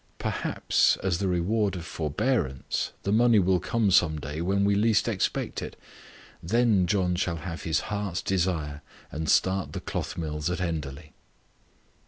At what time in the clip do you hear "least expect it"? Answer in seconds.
4.73-5.75